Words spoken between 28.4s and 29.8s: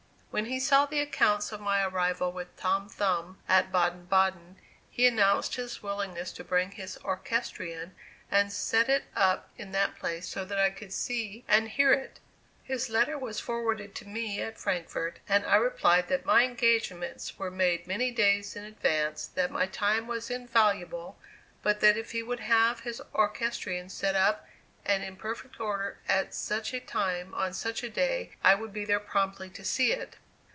I would be there promptly to